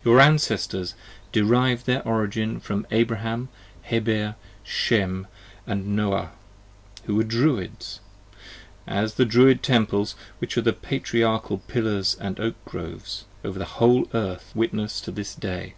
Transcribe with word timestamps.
ib 0.00 0.06
Your 0.06 0.18
Ancestors 0.20 0.94
derived 1.30 1.84
their 1.84 2.02
origin 2.08 2.58
from 2.58 2.86
Abraham, 2.90 3.50
Heber, 3.82 4.36
Shem, 4.64 5.26
and 5.66 5.84
C 5.84 5.88
Noah, 5.90 6.30
who 7.04 7.16
were 7.16 7.22
Druids: 7.24 8.00
as 8.86 9.16
the 9.16 9.26
Druid 9.26 9.62
Temples 9.62 10.14
(which 10.38 10.56
are 10.56 10.62
the 10.62 10.72
Patriarchal 10.72 11.58
^"Pillars 11.68 12.16
& 12.38 12.40
Oak 12.40 12.54
Groves) 12.64 13.26
over 13.44 13.58
the 13.58 13.66
whole 13.76 14.08
Earth 14.14 14.52
witness 14.54 15.02
to 15.02 15.10
this 15.12 15.34
day. 15.34 15.74